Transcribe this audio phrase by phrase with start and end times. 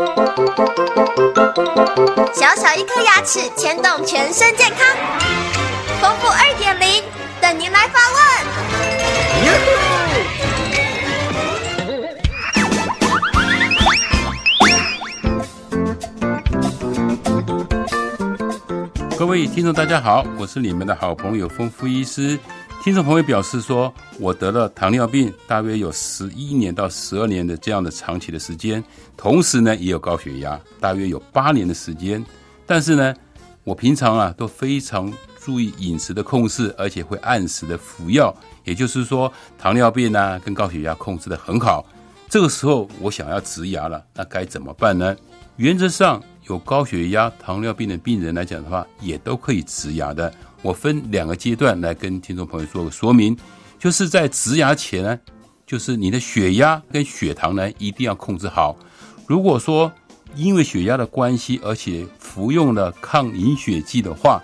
[0.00, 0.06] 小
[2.56, 4.78] 小一颗牙齿牵动全身健康，
[6.00, 7.04] 丰富二点零
[7.38, 8.18] 等您来发问。
[19.18, 22.38] 各位听众，大家好，我是你们的好朋友丰富医师。
[22.82, 28.82] 听众朋友表示说，我得了糖尿病，大约有十一年到十二年的这样的长期的时间，
[29.18, 32.24] 同时呢也有高血压，大约有八年的时间。
[32.64, 33.14] 但是呢，
[33.64, 41.84] 我平常啊都非常注意饮食的控制，而且会按时的服药，也就是说糖尿病呢跟高血压控制的很好。
[42.30, 45.16] 这个时候我想要植牙了，那该怎么办呢？
[45.56, 50.32] 原则上有高血压、糖尿病的病人来讲的话，也都可以植牙的。
[50.62, 53.36] 我分两个阶段来跟听众朋友做个说明，
[53.80, 55.18] 就是在植牙前呢，
[55.66, 58.76] 就是你的血压跟血糖呢一定要控制好。
[59.26, 59.90] 如果说
[60.36, 64.40] 因为血压的关系，而且服用了抗凝血剂的话，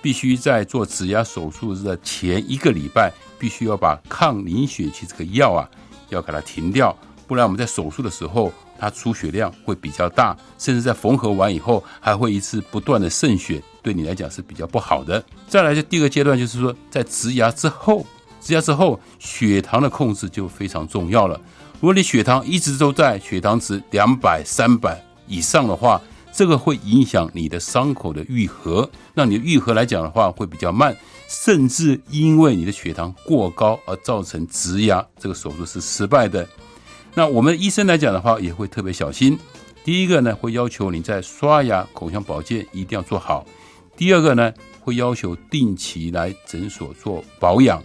[0.00, 5.68] 必须在做植牙手术的前一个礼拜，必须要把抗凝血剂这个药啊
[6.10, 8.52] 要给它停掉，不然我们在手术的时候。
[8.76, 15.24] 它出血量会比较大，甚至在缝合完以后还会一次不断的渗血，对你来讲是比较不好的。
[15.48, 18.04] 再来就第二个阶段，就是说在植牙之后，
[18.42, 21.40] 植牙之后血糖的控制就非常重要了。
[21.74, 25.98] 如果你血糖一直都在血糖值两百、三百以上的话，
[26.32, 30.94] 这个会影响你的伤口的愈合，让你的愈合来讲的话会比较慢，
[31.28, 36.46] 甚至因为你的血糖过高而造成植牙这个手术是失败的。
[37.14, 39.38] 那我们医生来讲的话，也会特别小心。
[39.84, 43.46] 第一个呢，会要求你在刷牙、口腔保健一定要做好；
[43.96, 47.78] 第二个呢，会要求定期来诊所做保养；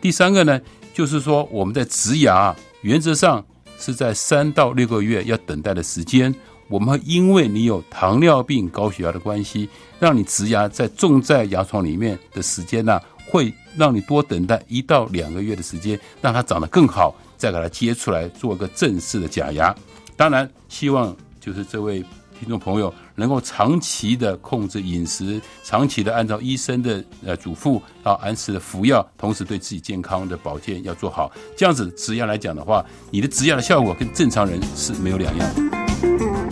[0.00, 0.60] 第三个呢，
[0.94, 3.44] 就是说我们在植牙，原则上
[3.78, 6.34] 是在三到六个月要等待的时间。
[6.68, 9.68] 我们会因为你有糖尿病、高血压的关系，
[10.00, 12.98] 让你植牙在种在牙床里面的时间呢，
[13.32, 17.14] 会让你多等待一到两个月的时间，让它长得更好。
[17.38, 19.74] 再给它接出来，做一个正式的假牙。
[20.16, 22.04] 当然，希望就是这位
[22.38, 31.32] 听众朋友能够长期的控制饮食，长期的按照医生的呃嘱咐，要按时的服药，同时对自己健康的保健要做好。
[31.56, 35.54] 这样子植牙来讲的话，你的植牙的效果跟正常人是没有两样。
[35.54, 36.51] 的